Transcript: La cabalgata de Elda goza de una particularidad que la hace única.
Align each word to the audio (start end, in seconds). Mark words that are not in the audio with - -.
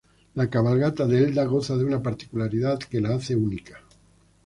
La 0.33 0.49
cabalgata 0.49 1.05
de 1.05 1.19
Elda 1.25 1.45
goza 1.45 1.77
de 1.77 1.85
una 1.85 2.01
particularidad 2.01 2.79
que 2.79 2.99
la 3.01 3.13
hace 3.13 3.35
única. 3.35 3.83